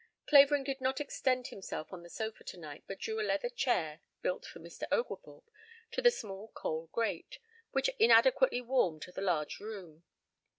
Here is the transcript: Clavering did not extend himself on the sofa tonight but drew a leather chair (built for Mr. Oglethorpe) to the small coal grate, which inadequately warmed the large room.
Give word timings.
Clavering 0.25 0.63
did 0.63 0.81
not 0.81 0.99
extend 0.99 1.49
himself 1.49 1.93
on 1.93 2.01
the 2.01 2.09
sofa 2.09 2.43
tonight 2.43 2.83
but 2.87 2.97
drew 2.97 3.19
a 3.19 3.21
leather 3.21 3.49
chair 3.49 4.01
(built 4.23 4.47
for 4.47 4.59
Mr. 4.59 4.85
Oglethorpe) 4.91 5.51
to 5.91 6.01
the 6.01 6.09
small 6.09 6.47
coal 6.55 6.89
grate, 6.91 7.37
which 7.71 7.91
inadequately 7.99 8.61
warmed 8.61 9.03
the 9.03 9.21
large 9.21 9.59
room. 9.59 10.01